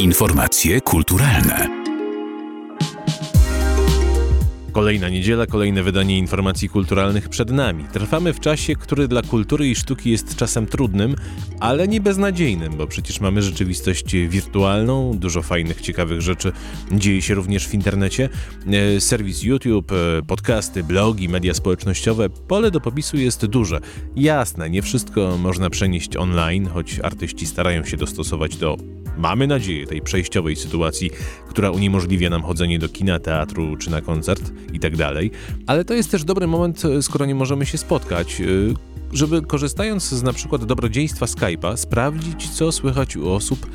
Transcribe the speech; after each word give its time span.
Informacje 0.00 0.80
kulturalne 0.80 1.68
Kolejna 4.72 5.08
niedziela, 5.08 5.46
kolejne 5.46 5.82
wydanie 5.82 6.18
informacji 6.18 6.68
kulturalnych 6.68 7.28
przed 7.28 7.50
nami. 7.50 7.84
Trwamy 7.92 8.32
w 8.32 8.40
czasie, 8.40 8.76
który 8.76 9.08
dla 9.08 9.22
kultury 9.22 9.68
i 9.68 9.74
sztuki 9.74 10.10
jest 10.10 10.36
czasem 10.36 10.66
trudnym, 10.66 11.16
ale 11.60 11.88
nie 11.88 12.00
beznadziejnym, 12.00 12.76
bo 12.76 12.86
przecież 12.86 13.20
mamy 13.20 13.42
rzeczywistość 13.42 14.16
wirtualną, 14.28 15.18
dużo 15.18 15.42
fajnych, 15.42 15.80
ciekawych 15.80 16.20
rzeczy 16.20 16.52
dzieje 16.92 17.22
się 17.22 17.34
również 17.34 17.68
w 17.68 17.74
internecie. 17.74 18.28
E, 18.96 19.00
serwis 19.00 19.42
YouTube, 19.42 19.92
e, 19.92 20.22
podcasty, 20.26 20.84
blogi, 20.84 21.28
media 21.28 21.54
społecznościowe, 21.54 22.28
pole 22.28 22.70
do 22.70 22.80
popisu 22.80 23.16
jest 23.16 23.46
duże. 23.46 23.80
Jasne, 24.16 24.70
nie 24.70 24.82
wszystko 24.82 25.38
można 25.38 25.70
przenieść 25.70 26.16
online, 26.16 26.66
choć 26.66 27.00
artyści 27.02 27.46
starają 27.46 27.84
się 27.84 27.96
dostosować 27.96 28.56
do 28.56 28.76
mamy 29.18 29.46
nadzieję, 29.46 29.86
tej 29.86 30.02
przejściowej 30.02 30.56
sytuacji, 30.56 31.10
która 31.48 31.70
uniemożliwia 31.70 32.30
nam 32.30 32.42
chodzenie 32.42 32.78
do 32.78 32.88
kina, 32.88 33.18
teatru 33.18 33.76
czy 33.76 33.90
na 33.90 34.00
koncert 34.00 34.52
i 34.72 34.80
tak. 34.80 34.92
Ale 35.66 35.84
to 35.84 35.94
jest 35.94 36.10
też 36.10 36.24
dobry 36.24 36.46
moment, 36.46 36.84
e, 36.84 37.02
skoro 37.02 37.26
nie 37.26 37.34
możemy 37.34 37.66
się 37.66 37.78
spotkać, 37.78 38.40
e, 38.40 38.44
żeby 39.12 39.42
korzystając 39.42 40.08
z 40.08 40.22
na 40.22 40.32
przykład 40.32 40.64
dobrodziejstwa 40.64 41.26
Skype'a, 41.26 41.76
sprawdzić, 41.76 42.50
co 42.50 42.72
słychać 42.72 43.16
u 43.16 43.30
osób, 43.30 43.66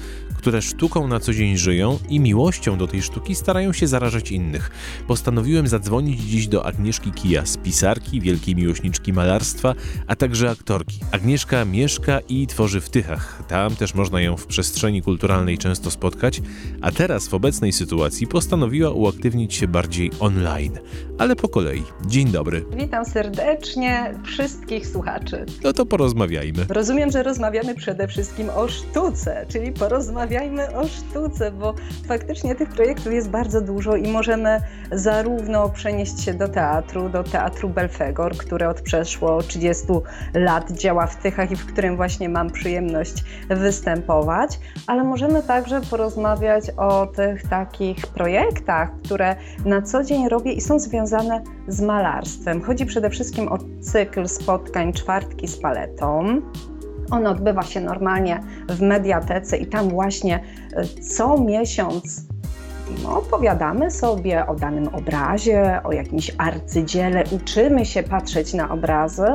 które 0.45 0.62
sztuką 0.62 1.08
na 1.08 1.20
co 1.20 1.34
dzień 1.34 1.58
żyją 1.58 1.99
i 2.09 2.20
miłością 2.20 2.77
do 2.77 2.88
tej 2.88 3.02
sztuki 3.02 3.35
starają 3.35 3.73
się 3.73 3.88
zarażać 3.88 4.31
innych. 4.31 4.71
Postanowiłem 5.08 5.68
zadzwonić 5.68 6.20
dziś 6.21 6.48
do 6.48 6.66
Agnieszki 6.66 7.12
Kijas, 7.12 7.58
pisarki, 7.58 8.21
wielkiej 8.21 8.55
miłośniczki 8.55 9.13
malarstwa, 9.13 9.76
a 10.08 10.16
także 10.16 10.49
aktorki. 10.49 10.99
Agnieszka 11.12 11.66
mieszka 11.66 12.20
i 12.30 12.48
tworzy 12.48 12.81
w 12.81 12.90
Tychach. 12.90 13.44
Tam 13.48 13.76
też 13.76 13.94
można 13.94 14.21
ją 14.21 14.38
w 14.38 14.48
przestrzeni 14.48 15.02
kulturalnej 15.02 15.58
często 15.58 15.91
spotkać, 15.91 16.41
a 16.82 16.91
teraz 16.91 17.27
w 17.27 17.34
obecnej 17.34 17.71
sytuacji 17.71 18.27
postanowiła 18.27 18.91
uaktywnić 18.91 19.54
się 19.54 19.68
bardziej 19.68 20.12
online. 20.20 20.80
Ale 21.18 21.35
po 21.35 21.49
kolei. 21.49 21.84
Dzień 22.07 22.27
dobry. 22.27 22.65
Witam 22.77 23.05
serdecznie 23.05 24.13
wszystkich 24.24 24.87
słuchaczy. 24.87 25.46
No 25.63 25.74
to 25.74 25.85
porozmawiajmy. 25.85 26.65
Rozumiem, 26.70 27.12
że 27.12 27.24
rozmawiamy 27.24 27.76
przede 27.76 28.07
wszystkim 28.07 28.49
o 28.49 28.68
sztuce, 28.68 29.46
czyli 29.49 29.71
porozmawiamy 29.71 30.34
porozmawiajmy 30.35 30.77
o 30.77 30.87
sztuce, 30.87 31.51
bo 31.51 31.73
faktycznie 32.07 32.55
tych 32.55 32.69
projektów 32.69 33.13
jest 33.13 33.29
bardzo 33.29 33.61
dużo 33.61 33.95
i 33.95 34.11
możemy 34.11 34.61
zarówno 34.91 35.69
przenieść 35.69 36.23
się 36.23 36.33
do 36.33 36.47
teatru, 36.47 37.09
do 37.09 37.23
Teatru 37.23 37.69
Belfegor, 37.69 38.37
które 38.37 38.69
od 38.69 38.81
przeszło 38.81 39.43
30 39.43 39.85
lat 40.33 40.71
działa 40.71 41.07
w 41.07 41.15
Tychach 41.15 41.51
i 41.51 41.55
w 41.55 41.65
którym 41.65 41.95
właśnie 41.95 42.29
mam 42.29 42.49
przyjemność 42.49 43.13
występować, 43.49 44.59
ale 44.87 45.03
możemy 45.03 45.43
także 45.43 45.81
porozmawiać 45.81 46.69
o 46.77 47.07
tych 47.07 47.49
takich 47.49 48.07
projektach, 48.07 48.89
które 49.03 49.35
na 49.65 49.81
co 49.81 50.03
dzień 50.03 50.29
robię 50.29 50.53
i 50.53 50.61
są 50.61 50.79
związane 50.79 51.43
z 51.67 51.81
malarstwem. 51.81 52.61
Chodzi 52.61 52.85
przede 52.85 53.09
wszystkim 53.09 53.47
o 53.47 53.57
cykl 53.81 54.27
spotkań 54.27 54.93
Czwartki 54.93 55.47
z 55.47 55.57
paletą. 55.57 56.41
On 57.11 57.27
odbywa 57.27 57.63
się 57.63 57.81
normalnie 57.81 58.39
w 58.70 58.81
mediatece 58.81 59.57
i 59.57 59.67
tam 59.67 59.89
właśnie 59.89 60.39
e, 60.73 60.85
co 60.85 61.37
miesiąc 61.37 62.25
no, 63.03 63.17
opowiadamy 63.17 63.91
sobie 63.91 64.47
o 64.47 64.56
danym 64.56 64.88
obrazie, 64.88 65.79
o 65.84 65.91
jakimś 65.91 66.31
arcydziele, 66.38 67.23
uczymy 67.31 67.85
się 67.85 68.03
patrzeć 68.03 68.53
na 68.53 68.72
obrazy, 68.72 69.28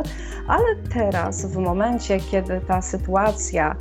ale 0.49 0.77
teraz, 0.95 1.47
w 1.47 1.57
momencie, 1.57 2.21
kiedy 2.21 2.61
ta 2.61 2.83
sytuacja 2.83 3.77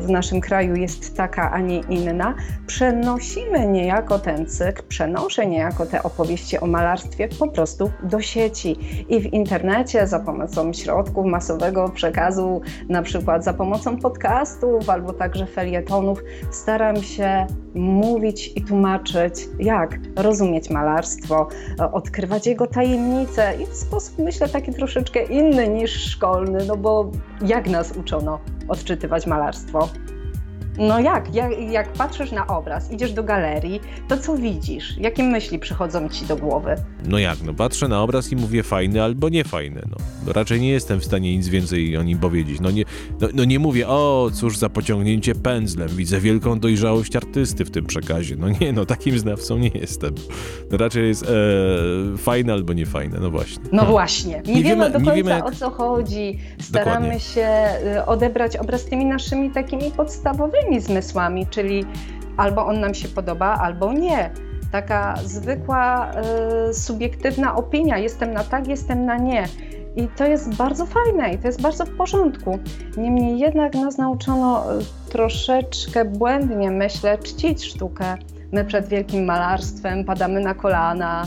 w 0.00 0.10
naszym 0.10 0.40
kraju 0.40 0.76
jest 0.76 1.16
taka, 1.16 1.50
a 1.50 1.60
nie 1.60 1.80
inna, 1.80 2.34
przenosimy 2.66 3.66
niejako 3.66 4.18
ten 4.18 4.46
cykl, 4.46 4.82
przenoszę 4.88 5.46
niejako 5.46 5.86
te 5.86 6.02
opowieści 6.02 6.58
o 6.58 6.66
malarstwie 6.66 7.28
po 7.28 7.48
prostu 7.48 7.90
do 8.02 8.20
sieci 8.20 8.76
i 9.08 9.20
w 9.20 9.32
internecie 9.32 10.06
za 10.06 10.20
pomocą 10.20 10.72
środków 10.72 11.26
masowego 11.26 11.88
przekazu, 11.88 12.60
na 12.88 13.02
przykład 13.02 13.44
za 13.44 13.52
pomocą 13.52 13.96
podcastów 13.96 14.90
albo 14.90 15.12
także 15.12 15.46
felietonów, 15.46 16.22
staram 16.50 17.02
się 17.02 17.46
mówić 17.78 18.52
i 18.56 18.62
tłumaczyć, 18.62 19.48
jak 19.58 19.98
rozumieć 20.16 20.70
malarstwo, 20.70 21.48
odkrywać 21.92 22.46
jego 22.46 22.66
tajemnice 22.66 23.52
i 23.62 23.66
w 23.66 23.74
sposób, 23.74 24.18
myślę, 24.18 24.48
taki 24.48 24.72
troszeczkę 24.72 25.22
inny 25.22 25.68
niż 25.68 26.04
szkolny, 26.04 26.58
no 26.66 26.76
bo 26.76 27.10
jak 27.46 27.68
nas 27.68 27.96
uczono 27.96 28.38
odczytywać 28.68 29.26
malarstwo? 29.26 29.88
No 30.78 31.00
jak? 31.00 31.34
jak? 31.34 31.52
Jak 31.70 31.92
patrzysz 31.92 32.32
na 32.32 32.46
obraz, 32.46 32.92
idziesz 32.92 33.12
do 33.12 33.24
galerii, 33.24 33.80
to 34.08 34.18
co 34.18 34.36
widzisz? 34.36 34.98
Jakie 34.98 35.22
myśli 35.22 35.58
przychodzą 35.58 36.08
ci 36.08 36.26
do 36.26 36.36
głowy? 36.36 36.74
No 37.08 37.18
jak? 37.18 37.42
No 37.42 37.54
patrzę 37.54 37.88
na 37.88 38.02
obraz 38.02 38.32
i 38.32 38.36
mówię 38.36 38.62
fajny 38.62 39.02
albo 39.02 39.28
niefajny. 39.28 39.82
No, 39.90 40.32
raczej 40.32 40.60
nie 40.60 40.70
jestem 40.70 41.00
w 41.00 41.04
stanie 41.04 41.36
nic 41.36 41.48
więcej 41.48 41.96
o 41.96 42.02
nim 42.02 42.18
powiedzieć. 42.18 42.60
No 42.60 42.70
nie, 42.70 42.84
no, 43.20 43.28
no 43.34 43.44
nie 43.44 43.58
mówię, 43.58 43.88
o 43.88 44.30
cóż 44.34 44.58
za 44.58 44.68
pociągnięcie 44.68 45.34
pędzlem, 45.34 45.88
widzę 45.88 46.20
wielką 46.20 46.60
dojrzałość 46.60 47.16
artysty 47.16 47.64
w 47.64 47.70
tym 47.70 47.86
przekazie. 47.86 48.36
No 48.38 48.46
nie, 48.60 48.72
no 48.72 48.86
takim 48.86 49.18
znawcą 49.18 49.58
nie 49.58 49.70
jestem. 49.74 50.14
No 50.70 50.78
raczej 50.78 51.08
jest 51.08 51.22
e, 51.22 51.28
fajne 52.16 52.52
albo 52.52 52.72
niefajne, 52.72 53.18
no 53.20 53.30
właśnie. 53.30 53.64
No 53.64 53.78
hmm. 53.78 53.90
właśnie. 53.90 54.42
Nie, 54.46 54.54
nie 54.54 54.62
wiemy, 54.62 54.84
wiemy 54.84 54.90
do 54.90 54.98
końca 54.98 55.14
wiemy, 55.14 55.30
jak... 55.30 55.46
o 55.46 55.50
co 55.50 55.70
chodzi. 55.70 56.38
Staramy 56.60 56.94
Dokładnie. 56.94 57.20
się 57.20 57.48
y, 57.96 58.06
odebrać 58.06 58.56
obraz 58.56 58.84
tymi 58.84 59.04
naszymi 59.04 59.50
takimi 59.50 59.90
podstawowymi 59.90 60.67
zmysłami, 60.80 61.46
czyli 61.46 61.84
albo 62.36 62.66
on 62.66 62.80
nam 62.80 62.94
się 62.94 63.08
podoba, 63.08 63.46
albo 63.46 63.92
nie. 63.92 64.30
Taka 64.72 65.14
zwykła, 65.24 66.12
y, 66.70 66.74
subiektywna 66.74 67.56
opinia: 67.56 67.98
jestem 67.98 68.32
na 68.32 68.44
tak, 68.44 68.68
jestem 68.68 69.04
na 69.04 69.16
nie. 69.16 69.44
I 69.96 70.08
to 70.08 70.26
jest 70.26 70.54
bardzo 70.54 70.86
fajne 70.86 71.34
i 71.34 71.38
to 71.38 71.46
jest 71.46 71.62
bardzo 71.62 71.86
w 71.86 71.96
porządku. 71.96 72.58
Niemniej 72.96 73.38
jednak 73.38 73.74
nas 73.74 73.98
nauczono 73.98 74.78
y, 74.80 74.84
troszeczkę 75.10 76.04
błędnie, 76.04 76.70
myślę, 76.70 77.18
czcić 77.18 77.64
sztukę. 77.64 78.16
My 78.52 78.64
przed 78.64 78.88
wielkim 78.88 79.24
malarstwem 79.24 80.04
padamy 80.04 80.40
na 80.40 80.54
kolana, 80.54 81.26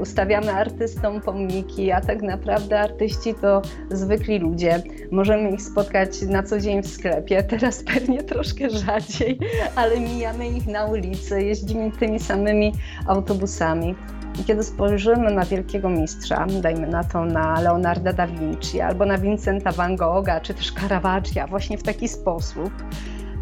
ustawiamy 0.00 0.52
artystom 0.52 1.20
pomniki, 1.20 1.92
a 1.92 2.00
tak 2.00 2.22
naprawdę 2.22 2.80
artyści 2.80 3.34
to 3.34 3.62
zwykli 3.90 4.38
ludzie. 4.38 4.82
Możemy 5.10 5.50
ich 5.50 5.62
spotkać 5.62 6.22
na 6.22 6.42
co 6.42 6.60
dzień 6.60 6.82
w 6.82 6.86
sklepie, 6.86 7.42
teraz 7.52 7.82
pewnie 7.82 8.22
troszkę 8.22 8.70
rzadziej, 8.70 9.38
ale 9.76 10.00
mijamy 10.00 10.48
ich 10.48 10.66
na 10.66 10.84
ulicy, 10.84 11.42
jeździmy 11.42 11.90
tymi 11.92 12.20
samymi 12.20 12.72
autobusami. 13.06 13.94
I 14.40 14.44
kiedy 14.44 14.62
spojrzymy 14.62 15.30
na 15.30 15.44
wielkiego 15.44 15.88
mistrza, 15.88 16.46
dajmy 16.62 16.86
na 16.86 17.04
to 17.04 17.24
na 17.24 17.60
Leonarda 17.60 18.12
da 18.12 18.26
Vinci 18.26 18.80
albo 18.80 19.06
na 19.06 19.18
Vincenta 19.18 19.72
van 19.72 19.96
Gogha, 19.96 20.40
czy 20.40 20.54
też 20.54 20.72
Caravaggia, 20.72 21.46
właśnie 21.46 21.78
w 21.78 21.82
taki 21.82 22.08
sposób, 22.08 22.72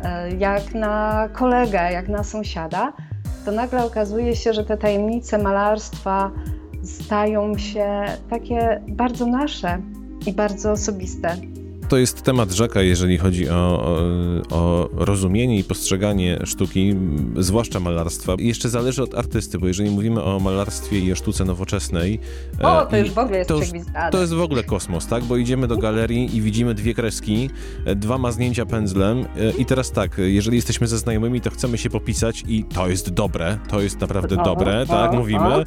e, 0.04 0.30
jak 0.30 0.74
na 0.74 1.28
kolegę, 1.32 1.92
jak 1.92 2.08
na 2.08 2.24
sąsiada, 2.24 2.92
to 3.48 3.52
nagle 3.52 3.84
okazuje 3.84 4.36
się, 4.36 4.52
że 4.52 4.64
te 4.64 4.76
tajemnice 4.76 5.38
malarstwa 5.38 6.30
stają 6.84 7.58
się 7.58 8.04
takie 8.30 8.82
bardzo 8.88 9.26
nasze 9.26 9.82
i 10.26 10.32
bardzo 10.32 10.72
osobiste 10.72 11.36
to 11.88 11.98
jest 11.98 12.22
temat 12.22 12.52
rzeka, 12.52 12.82
jeżeli 12.82 13.18
chodzi 13.18 13.50
o, 13.50 13.54
o, 13.54 13.98
o, 14.50 14.88
rozumienie 14.92 15.58
i 15.58 15.64
postrzeganie 15.64 16.38
sztuki, 16.44 16.94
zwłaszcza 17.36 17.80
malarstwa. 17.80 18.34
I 18.38 18.46
jeszcze 18.46 18.68
zależy 18.68 19.02
od 19.02 19.14
artysty, 19.14 19.58
bo 19.58 19.68
jeżeli 19.68 19.90
mówimy 19.90 20.22
o 20.22 20.40
malarstwie 20.40 20.98
i 20.98 21.12
o 21.12 21.14
sztuce 21.14 21.44
nowoczesnej... 21.44 22.20
O, 22.62 22.86
to 22.86 22.96
już 22.96 23.10
w 23.10 23.18
ogóle 23.18 23.38
jest 23.38 23.48
to, 23.48 23.60
to 24.10 24.20
jest 24.20 24.34
w 24.34 24.40
ogóle 24.40 24.62
kosmos, 24.62 25.06
tak? 25.06 25.24
Bo 25.24 25.36
idziemy 25.36 25.66
do 25.66 25.76
galerii 25.76 26.36
i 26.36 26.40
widzimy 26.40 26.74
dwie 26.74 26.94
kreski, 26.94 27.50
e, 27.84 27.94
dwa 27.94 28.18
maznięcia 28.18 28.66
pędzlem 28.66 29.18
e, 29.20 29.50
i 29.58 29.64
teraz 29.64 29.92
tak, 29.92 30.18
jeżeli 30.18 30.56
jesteśmy 30.56 30.86
ze 30.86 30.98
znajomymi, 30.98 31.40
to 31.40 31.50
chcemy 31.50 31.78
się 31.78 31.90
popisać 31.90 32.44
i 32.48 32.64
to 32.64 32.88
jest 32.88 33.10
dobre, 33.10 33.58
to 33.68 33.80
jest 33.80 34.00
naprawdę 34.00 34.36
dobre, 34.36 34.86
tak? 34.86 35.12
Mówimy. 35.12 35.48
E, 35.48 35.64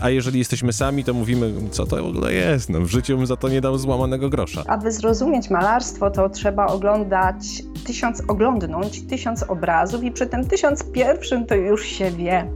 a 0.00 0.10
jeżeli 0.10 0.38
jesteśmy 0.38 0.72
sami, 0.72 1.04
to 1.04 1.14
mówimy, 1.14 1.52
co 1.70 1.86
to 1.86 1.96
w 1.96 2.06
ogóle 2.06 2.32
jest? 2.32 2.70
No, 2.70 2.80
w 2.80 2.88
życiu 2.88 3.16
bym 3.16 3.26
za 3.26 3.36
to 3.36 3.48
nie 3.48 3.60
dał 3.60 3.78
złamanego 3.78 4.28
grosza. 4.28 4.62
A 4.66 4.78
zrozumieć 5.04 5.50
malarstwo, 5.50 6.10
to 6.10 6.28
trzeba 6.28 6.66
oglądać 6.66 7.62
tysiąc, 7.86 8.22
oglądnąć 8.28 9.06
tysiąc 9.06 9.42
obrazów 9.42 10.04
i 10.04 10.10
przy 10.10 10.26
tym 10.26 10.48
tysiąc 10.48 10.92
pierwszym 10.92 11.46
to 11.46 11.54
już 11.54 11.86
się 11.86 12.10
wie. 12.10 12.50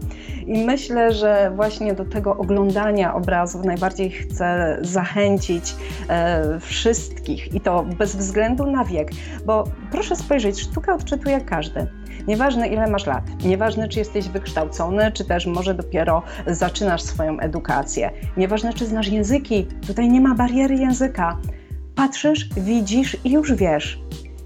I 0.47 0.65
myślę, 0.65 1.13
że 1.13 1.53
właśnie 1.57 1.95
do 1.95 2.05
tego 2.05 2.37
oglądania 2.37 3.15
obrazów 3.15 3.65
najbardziej 3.65 4.11
chcę 4.11 4.79
zachęcić 4.81 5.77
e, 6.09 6.61
wszystkich 6.61 7.55
i 7.55 7.61
to 7.61 7.83
bez 7.99 8.17
względu 8.17 8.67
na 8.67 8.85
wiek, 8.85 9.11
bo 9.47 9.65
proszę 9.91 10.17
spojrzeć, 10.17 10.61
sztukę 10.61 10.95
odczytuje 10.95 11.41
każdy. 11.41 11.87
Nieważne 12.27 12.69
ile 12.69 12.87
masz 12.87 13.07
lat, 13.07 13.25
nieważne 13.45 13.89
czy 13.89 13.99
jesteś 13.99 14.29
wykształcony, 14.29 15.13
czy 15.13 15.25
też 15.25 15.47
może 15.47 15.75
dopiero 15.75 16.23
zaczynasz 16.47 17.03
swoją 17.03 17.41
edukację, 17.41 18.11
nieważne 18.37 18.73
czy 18.73 18.87
znasz 18.87 19.09
języki, 19.09 19.67
tutaj 19.87 20.09
nie 20.09 20.21
ma 20.21 20.35
bariery 20.35 20.75
języka 20.75 21.37
patrzysz, 21.99 22.49
widzisz 22.57 23.17
i 23.25 23.31
już 23.31 23.55
wiesz. 23.55 24.01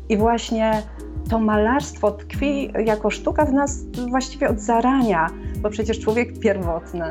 I 0.09 0.17
właśnie 0.17 0.83
to 1.31 1.39
malarstwo 1.39 2.11
tkwi 2.11 2.73
jako 2.87 3.11
sztuka 3.11 3.45
w 3.45 3.53
nas 3.53 3.79
właściwie 4.11 4.49
od 4.49 4.61
zarania, 4.61 5.27
bo 5.59 5.71
przecież 5.71 6.01
człowiek 6.01 6.39
pierwotny 6.39 7.05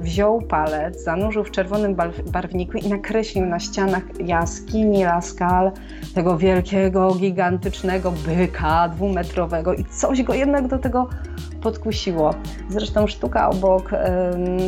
wziął 0.00 0.42
palec, 0.42 1.04
zanurzył 1.04 1.44
w 1.44 1.50
czerwonym 1.50 1.96
barwniku 2.32 2.78
i 2.78 2.88
nakreślił 2.88 3.46
na 3.46 3.58
ścianach 3.58 4.02
jaskini 4.20 5.04
Laskal 5.04 5.72
tego 6.14 6.38
wielkiego, 6.38 7.14
gigantycznego 7.14 8.12
byka 8.26 8.88
dwumetrowego 8.88 9.74
i 9.74 9.84
coś 9.84 10.22
go 10.22 10.34
jednak 10.34 10.68
do 10.68 10.78
tego 10.78 11.08
podkusiło. 11.62 12.34
Zresztą 12.68 13.06
sztuka 13.06 13.50
obok 13.50 13.90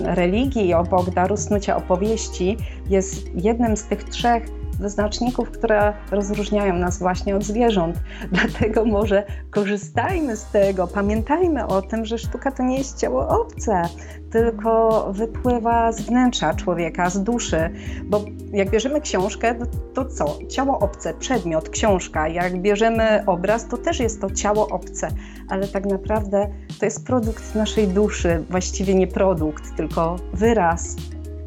religii, 0.04 0.74
obok 0.74 1.10
daru 1.10 1.36
snucia 1.36 1.76
opowieści 1.76 2.56
jest 2.88 3.30
jednym 3.34 3.76
z 3.76 3.84
tych 3.84 4.04
trzech 4.04 4.57
wyznaczników, 4.78 5.50
które 5.50 5.92
rozróżniają 6.10 6.74
nas 6.74 6.98
właśnie 6.98 7.36
od 7.36 7.44
zwierząt. 7.44 7.96
Dlatego 8.32 8.84
może 8.84 9.26
korzystajmy 9.50 10.36
z 10.36 10.46
tego, 10.46 10.86
pamiętajmy 10.86 11.66
o 11.66 11.82
tym, 11.82 12.04
że 12.04 12.18
sztuka 12.18 12.52
to 12.52 12.62
nie 12.62 12.78
jest 12.78 12.98
ciało 12.98 13.28
obce, 13.28 13.82
tylko 14.30 15.06
wypływa 15.12 15.92
z 15.92 16.00
wnętrza 16.00 16.54
człowieka, 16.54 17.10
z 17.10 17.22
duszy. 17.22 17.70
Bo 18.04 18.24
jak 18.52 18.70
bierzemy 18.70 19.00
książkę, 19.00 19.54
to 19.94 20.04
co? 20.04 20.38
Ciało 20.48 20.78
obce, 20.78 21.14
przedmiot, 21.14 21.68
książka. 21.68 22.28
Jak 22.28 22.62
bierzemy 22.62 23.22
obraz, 23.26 23.68
to 23.68 23.76
też 23.76 24.00
jest 24.00 24.20
to 24.20 24.30
ciało 24.30 24.68
obce, 24.68 25.08
ale 25.48 25.68
tak 25.68 25.86
naprawdę 25.86 26.48
to 26.80 26.84
jest 26.84 27.06
produkt 27.06 27.54
naszej 27.54 27.88
duszy, 27.88 28.44
właściwie 28.50 28.94
nie 28.94 29.06
produkt, 29.06 29.76
tylko 29.76 30.16
wyraz. 30.32 30.96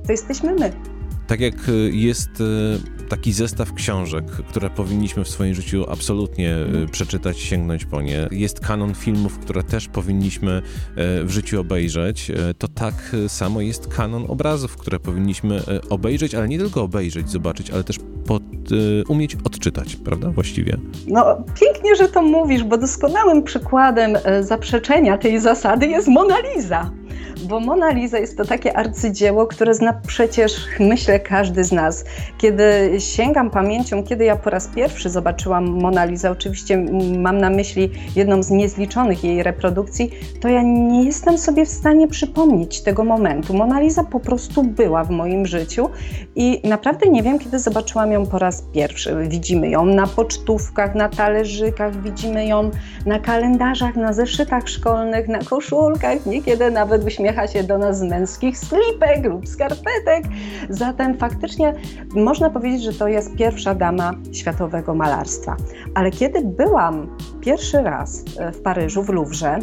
To 0.06 0.12
jesteśmy 0.12 0.56
my. 0.56 0.91
Tak 1.32 1.40
jak 1.40 1.56
jest 1.92 2.30
taki 3.10 3.34
zestaw 3.34 3.74
książek, 3.74 4.26
które 4.26 4.70
powinniśmy 4.70 5.24
w 5.24 5.30
swoim 5.30 5.54
życiu 5.54 5.86
absolutnie 5.90 6.56
e, 6.56 6.88
przeczytać, 6.92 7.40
sięgnąć 7.40 7.86
po 7.86 8.02
nie. 8.02 8.28
Jest 8.32 8.60
kanon 8.60 8.96
filmów, 8.96 9.40
które 9.40 9.64
też 9.64 9.88
powinniśmy 9.88 10.62
w 11.24 11.30
życiu 11.30 11.62
obejrzeć. 11.62 12.32
To 12.58 12.68
tak 12.68 12.94
samo 13.28 13.62
jest 13.62 13.88
kanon 13.88 14.26
obrazów, 14.28 14.78
które 14.78 15.00
powinniśmy 15.00 15.62
obejrzeć, 15.90 16.36
ale 16.36 16.48
nie 16.48 16.60
tylko 16.60 16.82
obejrzeć, 16.82 17.30
zobaczyć, 17.30 17.72
ale 17.72 17.84
też 17.84 18.00
pod, 18.28 18.44
umieć 19.08 19.38
odczytać, 19.44 19.96
prawda? 19.96 20.30
Właściwie. 20.30 20.78
No, 21.08 21.44
pięknie, 21.62 21.96
że 21.96 22.08
to 22.08 22.22
mówisz, 22.22 22.64
bo 22.64 22.78
doskonałym 22.78 23.44
przykładem 23.44 24.18
zaprzeczenia 24.42 25.18
tej 25.18 25.40
zasady 25.40 25.88
jest 25.88 26.08
Mona 26.08 26.36
Lisa 26.40 26.92
bo 27.52 27.60
Mona 27.60 27.92
Lisa 27.92 28.20
jest 28.20 28.38
to 28.38 28.46
takie 28.46 28.78
arcydzieło, 28.78 29.48
które 29.48 29.74
zna 29.74 30.02
przecież, 30.08 30.54
myślę, 30.80 31.20
każdy 31.20 31.64
z 31.64 31.72
nas. 31.72 32.06
Kiedy 32.38 32.92
sięgam 33.00 33.50
pamięcią, 33.50 34.04
kiedy 34.04 34.26
ja 34.26 34.36
po 34.36 34.50
raz 34.50 34.68
pierwszy 34.68 35.10
zobaczyłam 35.10 35.82
Mona 35.82 36.06
Lisa, 36.06 36.32
oczywiście 36.32 36.86
mam 37.18 37.38
na 37.38 37.50
myśli 37.50 37.90
jedną 38.16 38.44
z 38.44 38.50
niezliczonych 38.50 39.24
jej 39.24 39.44
reprodukcji, 39.44 40.12
to 40.42 40.48
ja 40.48 40.62
nie 40.62 41.04
jestem 41.04 41.38
sobie 41.38 41.66
w 41.66 41.70
stanie 41.70 42.08
przypomnieć 42.08 42.82
tego 42.82 43.04
momentu. 43.04 43.54
Mona 43.54 43.80
Lisa 43.80 44.04
po 44.04 44.20
prostu 44.20 44.64
była 44.64 45.04
w 45.04 45.10
moim 45.10 45.46
życiu 45.46 45.90
i 46.36 46.62
naprawdę 46.64 47.10
nie 47.10 47.24
wiem, 47.24 47.40
kiedy 47.40 47.60
zobaczyłam 47.60 48.12
ją 48.12 48.26
po 48.26 48.40
raz 48.40 48.64
pierwszy. 48.74 49.16
Widzimy 49.28 49.70
ją 49.70 49.86
na 49.86 50.08
pocztówkach, 50.08 50.96
na 50.96 51.10
talerzykach, 51.10 52.02
widzimy 52.02 52.46
ją 52.46 52.72
na 53.06 53.20
kalendarzach, 53.20 53.96
na 53.96 54.14
zeszytach 54.14 54.70
szkolnych, 54.70 55.28
na 55.28 55.40
koszulkach, 55.40 56.26
niekiedy 56.26 56.72
nawet 56.72 57.04
uśmiechamy 57.04 57.41
się 57.48 57.64
do 57.64 57.78
nas 57.78 58.00
z 58.00 58.04
męskich 58.04 58.58
slipek 58.58 59.26
lub 59.26 59.48
skarpetek. 59.48 60.24
Zatem 60.70 61.18
faktycznie 61.18 61.74
można 62.16 62.50
powiedzieć, 62.50 62.84
że 62.84 62.94
to 62.94 63.08
jest 63.08 63.36
pierwsza 63.36 63.76
dama 63.76 64.14
światowego 64.32 64.96
malarstwa. 64.96 65.56
Ale 65.96 66.12
kiedy 66.12 66.42
byłam 66.42 67.18
pierwszy 67.42 67.82
raz 67.82 68.24
w 68.54 68.62
Paryżu, 68.62 69.04
w 69.04 69.10
Louvre, 69.10 69.60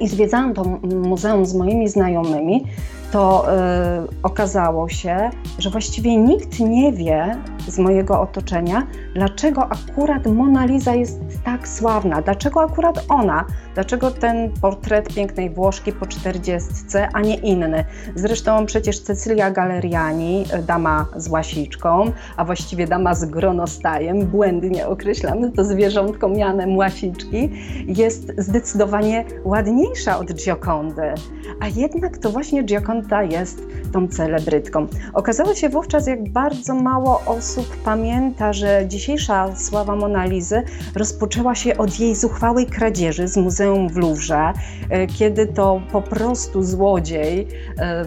i 0.00 0.08
zwiedzałam 0.08 0.54
to 0.54 0.64
muzeum 0.84 1.46
z 1.46 1.54
moimi 1.54 1.88
znajomymi, 1.88 2.64
to 3.10 3.46
y, 3.48 4.22
okazało 4.22 4.88
się, 4.88 5.30
że 5.58 5.70
właściwie 5.70 6.16
nikt 6.16 6.60
nie 6.60 6.92
wie 6.92 7.36
z 7.68 7.78
mojego 7.78 8.20
otoczenia, 8.20 8.86
dlaczego 9.14 9.62
akurat 9.62 10.26
Mona 10.26 10.64
Lisa 10.64 10.94
jest 10.94 11.20
tak 11.44 11.68
sławna, 11.68 12.22
dlaczego 12.22 12.60
akurat 12.60 13.04
ona, 13.08 13.44
dlaczego 13.74 14.10
ten 14.10 14.50
portret 14.60 15.14
pięknej 15.14 15.50
Włoszki 15.50 15.92
po 15.92 16.06
czterdziestce, 16.06 17.08
a 17.12 17.20
nie 17.20 17.34
inny. 17.36 17.84
Zresztą 18.14 18.66
przecież 18.66 19.00
Cecylia 19.00 19.50
Galeriani, 19.50 20.44
dama 20.66 21.06
z 21.16 21.28
łasiczką, 21.28 22.12
a 22.36 22.44
właściwie 22.44 22.86
dama 22.86 23.14
z 23.14 23.24
gronostajem, 23.24 24.26
błędnie 24.26 24.86
określamy 24.86 25.52
to 25.52 25.64
zwierzątko 25.64 26.28
mianem 26.28 26.76
łasiczki, 26.76 27.50
jest 27.86 28.32
zdecydowanie 28.38 29.24
ładniejsza 29.44 30.18
od 30.18 30.32
Giocondy. 30.32 31.14
A 31.60 31.68
jednak 31.68 32.18
to 32.18 32.30
właśnie 32.30 32.64
Gioconda 33.00 33.22
jest 33.22 33.62
tą 33.92 34.08
celebrytką. 34.08 34.86
Okazało 35.14 35.54
się 35.54 35.68
wówczas, 35.68 36.06
jak 36.06 36.28
bardzo 36.28 36.74
mało 36.74 37.22
osób 37.26 37.76
pamięta, 37.84 38.52
że 38.52 38.84
dzisiejsza 38.88 39.56
sława 39.56 39.96
Monalizy 39.96 40.62
rozpoczęła 40.94 41.54
się 41.54 41.76
od 41.76 42.00
jej 42.00 42.14
zuchwałej 42.14 42.66
kradzieży 42.66 43.28
z 43.28 43.36
muzeum 43.36 43.88
w 43.88 43.96
Louvre, 43.96 44.52
e, 44.90 45.06
kiedy 45.06 45.46
to 45.46 45.80
po 45.92 46.02
prostu 46.02 46.62
złodziej, 46.62 47.48
e, 47.78 48.04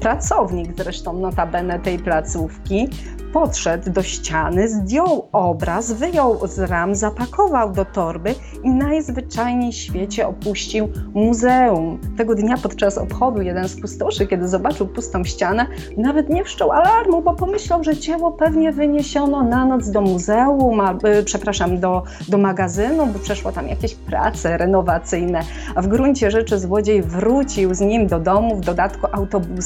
pracownik 0.00 0.72
zresztą 0.76 1.12
notabene 1.12 1.80
tej 1.80 1.98
placówki, 1.98 2.88
podszedł 3.32 3.90
do 3.90 4.02
ściany, 4.02 4.68
zdjął 4.68 5.28
obraz, 5.32 5.92
wyjął 5.92 6.46
z 6.46 6.58
ram, 6.58 6.94
zapakował 6.94 7.72
do 7.72 7.84
torby 7.84 8.34
i 8.64 8.70
najzwyczajniej 8.70 9.72
w 9.72 9.74
świecie 9.74 10.28
opuścił 10.28 10.88
muzeum. 11.14 12.00
Tego 12.16 12.34
dnia 12.34 12.56
podczas 12.62 12.98
obchodu 12.98 13.42
jeden 13.42 13.68
z 13.68 13.80
pustoszy, 13.80 14.26
kiedy 14.26 14.48
zobaczył 14.48 14.86
pustą 14.86 15.24
ścianę, 15.24 15.66
nawet 15.96 16.30
nie 16.30 16.44
wszczął 16.44 16.72
alarmu, 16.72 17.22
bo 17.22 17.34
pomyślał, 17.34 17.84
że 17.84 17.96
dzieło 17.96 18.32
pewnie 18.32 18.72
wyniesiono 18.72 19.42
na 19.42 19.64
noc 19.64 19.90
do 19.90 20.00
muzeum, 20.00 20.80
a, 20.80 20.92
y, 20.92 21.24
przepraszam, 21.24 21.80
do, 21.80 22.02
do 22.28 22.38
magazynu, 22.38 23.06
bo 23.06 23.18
przeszło 23.18 23.52
tam 23.52 23.68
jakieś 23.68 23.94
prace 23.94 24.58
renowacyjne, 24.58 25.40
a 25.74 25.82
w 25.82 25.86
gruncie 25.86 26.30
rzeczy 26.30 26.58
złodziej 26.58 27.02
wrócił 27.02 27.74
z 27.74 27.80
nim 27.80 28.06
do 28.06 28.20
domu, 28.20 28.56
w 28.56 28.60
dodatku 28.60 29.06
autobusem. 29.12 29.59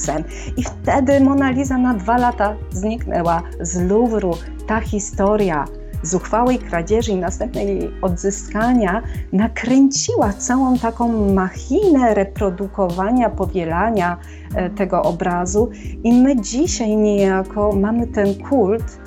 I 0.57 0.63
wtedy 0.63 1.21
Mona 1.21 1.51
Lisa 1.51 1.79
na 1.79 1.95
dwa 1.95 2.19
lata 2.19 2.57
zniknęła 2.71 3.43
z 3.61 3.89
Louvru. 3.89 4.37
Ta 4.67 4.81
historia 4.81 5.65
zuchwałej 6.07 6.59
kradzieży 6.59 7.13
i 7.13 7.17
następnej 7.17 7.91
odzyskania 8.03 9.03
nakręciła 9.33 10.33
całą 10.33 10.79
taką 10.79 11.33
machinę 11.35 12.15
reprodukowania, 12.15 13.31
powielania 13.31 14.17
e, 14.55 14.71
tego 14.71 15.03
obrazu 15.03 15.71
i 16.05 16.13
my 16.13 16.41
dzisiaj 16.41 16.97
niejako 16.97 17.73
mamy 17.73 18.07
ten 18.07 18.35
kult, 18.35 18.99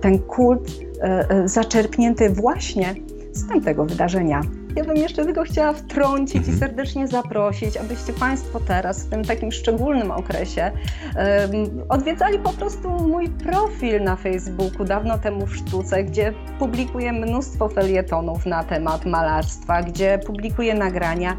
ten 0.00 0.18
kult 0.18 0.70
e, 1.02 1.30
e, 1.30 1.48
zaczerpnięty 1.48 2.30
właśnie 2.30 2.94
z 3.32 3.48
tamtego 3.48 3.84
wydarzenia. 3.84 4.40
Ja 4.76 4.84
bym 4.84 4.96
jeszcze 4.96 5.24
tylko 5.24 5.42
chciała 5.42 5.72
wtrącić 5.72 6.34
i 6.34 6.38
mhm. 6.38 6.58
serdecznie 6.58 7.08
zaprosić, 7.08 7.76
abyście 7.76 8.12
Państwo 8.12 8.60
teraz, 8.60 9.06
w 9.06 9.10
tym 9.10 9.24
takim 9.24 9.52
szczególnym 9.52 10.10
okresie, 10.10 10.70
um, 11.16 11.82
odwiedzali 11.88 12.38
po 12.38 12.52
prostu 12.52 12.90
mój 12.90 13.28
profil 13.28 14.02
na 14.02 14.16
Facebooku, 14.16 14.84
dawno 14.84 15.18
temu 15.18 15.46
w 15.46 15.56
sztuce, 15.56 16.04
gdzie 16.04 16.32
publikuję 16.58 17.12
mnóstwo 17.12 17.68
felietonów 17.68 18.46
na 18.46 18.64
temat 18.64 19.06
malarstwa, 19.06 19.82
gdzie 19.82 20.18
publikuję 20.26 20.74
nagrania 20.74 21.36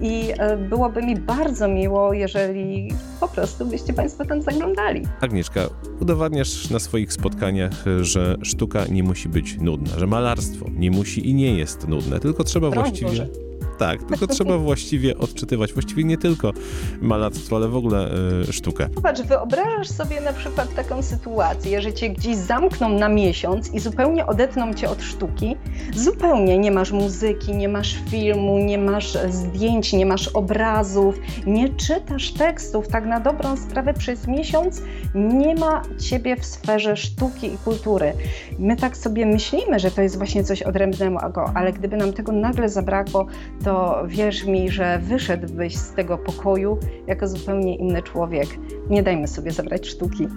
i 0.00 0.32
e, 0.38 0.56
byłoby 0.56 1.02
mi 1.02 1.16
bardzo 1.16 1.68
miło, 1.68 2.12
jeżeli 2.12 2.88
po 3.20 3.28
prostu 3.28 3.66
byście 3.66 3.92
Państwo 3.92 4.24
tam 4.24 4.42
zaglądali. 4.42 5.02
Agnieszka, 5.20 5.60
udowadniasz 6.00 6.70
na 6.70 6.78
swoich 6.78 7.12
spotkaniach, 7.12 7.84
że 8.00 8.36
sztuka 8.42 8.86
nie 8.86 9.02
musi 9.02 9.28
być 9.28 9.56
nudna, 9.60 9.98
że 9.98 10.06
malarstwo 10.06 10.66
nie 10.70 10.90
musi 10.90 11.28
i 11.28 11.34
nie 11.34 11.58
jest 11.58 11.88
nudne, 11.88 12.20
tylko 12.20 12.44
trzeba 12.44 12.70
Broń 12.70 12.84
właściwie... 12.84 13.10
Boże 13.10 13.43
tak, 13.78 14.02
tylko 14.02 14.26
trzeba 14.26 14.58
właściwie 14.68 15.18
odczytywać, 15.18 15.72
właściwie 15.72 16.04
nie 16.04 16.18
tylko 16.18 16.52
malarstwo, 17.00 17.56
ale 17.56 17.68
w 17.68 17.76
ogóle 17.76 18.10
y, 18.48 18.52
sztukę. 18.52 18.88
Popatrz, 18.88 19.22
wyobrażasz 19.22 19.88
sobie 19.88 20.20
na 20.20 20.32
przykład 20.32 20.74
taką 20.74 21.02
sytuację, 21.02 21.82
że 21.82 21.92
cię 21.92 22.10
gdzieś 22.10 22.36
zamkną 22.36 22.88
na 22.88 23.08
miesiąc 23.08 23.74
i 23.74 23.80
zupełnie 23.80 24.26
odetną 24.26 24.74
cię 24.74 24.90
od 24.90 25.02
sztuki, 25.02 25.56
zupełnie 25.94 26.58
nie 26.58 26.70
masz 26.70 26.92
muzyki, 26.92 27.52
nie 27.56 27.68
masz 27.68 27.96
filmu, 28.10 28.58
nie 28.58 28.78
masz 28.78 29.18
zdjęć, 29.30 29.92
nie 29.92 30.06
masz 30.06 30.28
obrazów, 30.28 31.14
nie 31.46 31.68
czytasz 31.68 32.32
tekstów, 32.32 32.88
tak 32.88 33.06
na 33.06 33.20
dobrą 33.20 33.56
sprawę 33.56 33.94
przez 33.94 34.26
miesiąc 34.26 34.82
nie 35.14 35.54
ma 35.54 35.82
ciebie 35.98 36.36
w 36.36 36.44
sferze 36.44 36.96
sztuki 36.96 37.54
i 37.54 37.58
kultury. 37.58 38.12
My 38.58 38.76
tak 38.76 38.96
sobie 38.96 39.26
myślimy, 39.26 39.78
że 39.78 39.90
to 39.90 40.02
jest 40.02 40.18
właśnie 40.18 40.44
coś 40.44 40.62
odrębnego, 40.62 41.50
ale 41.54 41.72
gdyby 41.72 41.96
nam 41.96 42.12
tego 42.12 42.32
nagle 42.32 42.68
zabrakło, 42.68 43.26
to 43.64 44.04
wierz 44.06 44.44
mi, 44.44 44.70
że 44.70 44.98
wyszedłbyś 44.98 45.76
z 45.76 45.92
tego 45.92 46.18
pokoju 46.18 46.78
jako 47.06 47.28
zupełnie 47.28 47.76
inny 47.76 48.02
człowiek. 48.02 48.48
Nie 48.90 49.02
dajmy 49.02 49.28
sobie 49.28 49.50
zabrać 49.50 49.88
sztuki. 49.88 50.28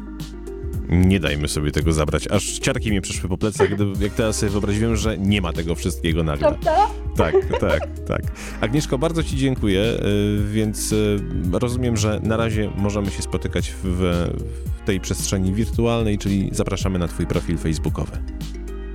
Nie 0.90 1.20
dajmy 1.20 1.48
sobie 1.48 1.72
tego 1.72 1.94
zabrać. 1.94 2.28
Aż 2.28 2.60
ciarki 2.60 2.92
mi 2.92 3.02
przeszły 3.02 3.30
po 3.30 3.38
plecach, 3.38 3.70
gdy, 3.70 3.86
jak 4.04 4.14
teraz 4.14 4.36
sobie 4.36 4.50
wyobraziłem, 4.50 4.96
że 4.96 5.18
nie 5.18 5.42
ma 5.42 5.54
tego 5.54 5.76
wszystkiego 5.76 6.24
nagle. 6.24 6.48
Prawda? 6.48 6.88
Tak, 7.18 7.36
tak, 7.60 7.88
tak. 8.08 8.22
Agnieszko, 8.62 8.98
bardzo 8.98 9.24
Ci 9.24 9.38
dziękuję, 9.38 9.82
y, 9.82 9.98
więc 10.52 10.92
y, 10.92 11.20
rozumiem, 11.52 11.98
że 11.98 12.20
na 12.24 12.38
razie 12.38 12.72
możemy 12.78 13.12
się 13.12 13.22
spotykać 13.22 13.74
w, 13.84 13.84
w 13.84 14.86
tej 14.86 15.00
przestrzeni 15.00 15.54
wirtualnej, 15.54 16.18
czyli 16.18 16.50
zapraszamy 16.52 17.00
na 17.00 17.08
Twój 17.08 17.28
profil 17.28 17.58
facebookowy. 17.58 18.12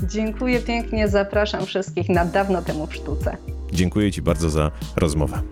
Dziękuję 0.08 0.60
pięknie, 0.60 1.08
zapraszam 1.08 1.66
wszystkich 1.66 2.08
na 2.08 2.24
dawno 2.24 2.62
temu 2.62 2.86
w 2.86 2.94
sztuce. 2.94 3.36
Dziękuję 3.72 4.12
Ci 4.12 4.22
bardzo 4.22 4.50
za 4.50 4.70
rozmowę. 4.96 5.42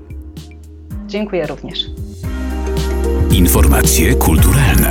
Dziękuję 1.06 1.46
również. 1.46 1.78
Informacje 3.32 4.14
kulturalne 4.14 4.90